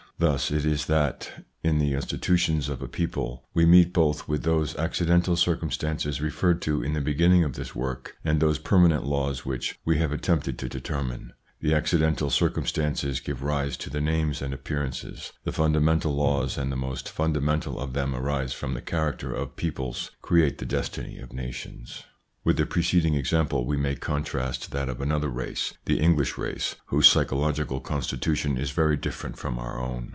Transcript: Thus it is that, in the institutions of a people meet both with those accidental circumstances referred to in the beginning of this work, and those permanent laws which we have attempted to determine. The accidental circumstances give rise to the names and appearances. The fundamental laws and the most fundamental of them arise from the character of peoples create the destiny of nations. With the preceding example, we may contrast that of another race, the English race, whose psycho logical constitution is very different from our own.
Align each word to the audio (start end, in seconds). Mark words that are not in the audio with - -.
Thus 0.21 0.51
it 0.51 0.65
is 0.65 0.85
that, 0.85 1.45
in 1.63 1.79
the 1.79 1.95
institutions 1.95 2.69
of 2.69 2.83
a 2.83 2.87
people 2.87 3.43
meet 3.55 3.91
both 3.91 4.27
with 4.27 4.43
those 4.43 4.75
accidental 4.75 5.35
circumstances 5.35 6.21
referred 6.21 6.61
to 6.61 6.83
in 6.83 6.93
the 6.93 7.01
beginning 7.01 7.43
of 7.43 7.53
this 7.53 7.73
work, 7.73 8.15
and 8.23 8.39
those 8.39 8.59
permanent 8.59 9.03
laws 9.03 9.47
which 9.47 9.79
we 9.83 9.97
have 9.97 10.11
attempted 10.11 10.59
to 10.59 10.69
determine. 10.69 11.33
The 11.61 11.73
accidental 11.73 12.29
circumstances 12.29 13.19
give 13.19 13.41
rise 13.41 13.75
to 13.77 13.89
the 13.89 13.99
names 13.99 14.43
and 14.43 14.53
appearances. 14.53 15.33
The 15.43 15.51
fundamental 15.51 16.13
laws 16.13 16.55
and 16.55 16.71
the 16.71 16.75
most 16.75 17.09
fundamental 17.09 17.79
of 17.79 17.93
them 17.93 18.13
arise 18.13 18.53
from 18.53 18.75
the 18.75 18.81
character 18.83 19.33
of 19.33 19.55
peoples 19.55 20.11
create 20.21 20.59
the 20.59 20.67
destiny 20.67 21.17
of 21.17 21.33
nations. 21.33 22.03
With 22.43 22.57
the 22.57 22.65
preceding 22.67 23.15
example, 23.15 23.65
we 23.65 23.77
may 23.77 23.95
contrast 23.95 24.71
that 24.71 24.89
of 24.89 24.99
another 25.01 25.29
race, 25.29 25.75
the 25.85 25.99
English 25.99 26.37
race, 26.37 26.75
whose 26.87 27.07
psycho 27.07 27.37
logical 27.37 27.79
constitution 27.79 28.57
is 28.57 28.69
very 28.71 28.97
different 28.97 29.37
from 29.39 29.57
our 29.57 29.79
own. 29.79 30.09